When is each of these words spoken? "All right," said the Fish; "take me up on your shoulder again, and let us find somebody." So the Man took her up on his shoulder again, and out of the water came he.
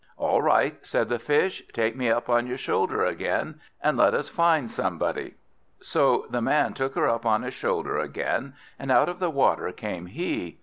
"All 0.17 0.41
right," 0.41 0.83
said 0.83 1.09
the 1.09 1.19
Fish; 1.19 1.61
"take 1.73 1.95
me 1.95 2.09
up 2.09 2.27
on 2.27 2.47
your 2.47 2.57
shoulder 2.57 3.05
again, 3.05 3.59
and 3.83 3.97
let 3.99 4.15
us 4.15 4.29
find 4.29 4.71
somebody." 4.71 5.35
So 5.79 6.25
the 6.27 6.41
Man 6.41 6.73
took 6.73 6.95
her 6.95 7.07
up 7.07 7.23
on 7.23 7.43
his 7.43 7.53
shoulder 7.53 7.99
again, 7.99 8.55
and 8.79 8.91
out 8.91 9.09
of 9.09 9.19
the 9.19 9.29
water 9.29 9.71
came 9.71 10.07
he. 10.07 10.57